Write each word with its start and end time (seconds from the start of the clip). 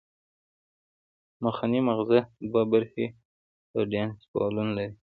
مخنی 1.43 1.79
مغزه 1.89 2.19
دوه 2.51 2.63
برخې 2.73 3.05
او 3.75 3.81
ډاینسفالون 3.91 4.67
لري 4.77 4.91